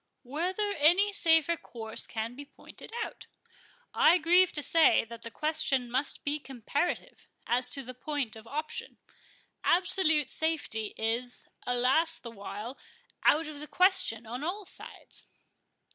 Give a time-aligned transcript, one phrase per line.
[0.23, 3.27] "Whether any safer course can be pointed out.
[3.93, 8.47] I grieve to say, that the question must be comparative, as to the point of
[8.47, 8.97] option.
[9.63, 15.27] Absolute safety is—alas the while!—out of the question on all sides.